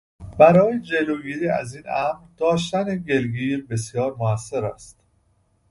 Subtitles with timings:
[0.39, 4.97] برای جلوگیری ازا ین امر، داشتن گلگیر بسیار موثر است.